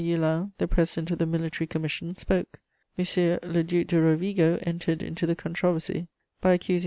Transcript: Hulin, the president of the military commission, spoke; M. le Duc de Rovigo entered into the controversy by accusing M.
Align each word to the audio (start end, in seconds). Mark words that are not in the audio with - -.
Hulin, 0.03 0.51
the 0.57 0.67
president 0.67 1.11
of 1.11 1.19
the 1.19 1.27
military 1.27 1.67
commission, 1.67 2.15
spoke; 2.15 2.59
M. 2.97 3.05
le 3.43 3.61
Duc 3.63 3.85
de 3.85 4.01
Rovigo 4.01 4.57
entered 4.63 5.03
into 5.03 5.27
the 5.27 5.35
controversy 5.35 6.07
by 6.41 6.53
accusing 6.53 6.77
M. 6.77 6.79